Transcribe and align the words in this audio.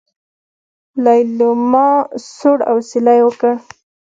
ليلما 1.03 1.89
سوړ 2.35 2.59
اسوېلی 2.73 3.19
وکړ. 3.23 3.53